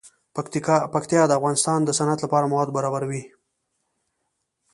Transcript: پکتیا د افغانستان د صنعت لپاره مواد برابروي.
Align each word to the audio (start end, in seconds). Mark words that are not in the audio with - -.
پکتیا 0.93 1.21
د 1.27 1.31
افغانستان 1.39 1.79
د 1.83 1.89
صنعت 1.99 2.19
لپاره 2.25 2.49
مواد 2.51 2.69
برابروي. 2.77 3.23